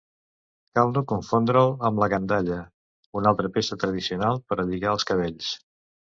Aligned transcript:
Cal 0.77 0.91
no 0.93 1.01
confondre'l 1.09 1.67
amb 1.89 2.01
la 2.03 2.07
gandalla, 2.13 2.57
una 3.21 3.29
altra 3.33 3.51
peça 3.57 3.77
tradicional 3.83 4.41
per 4.49 4.57
a 4.63 4.65
lligar 4.71 4.95
els 4.95 5.07
cabells. 5.11 5.51